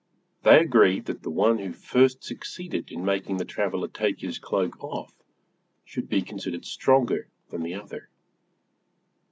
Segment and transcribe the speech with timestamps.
[0.41, 4.83] They agreed that the one who first succeeded in making the traveler take his cloak
[4.83, 5.13] off
[5.85, 8.09] should be considered stronger than the other.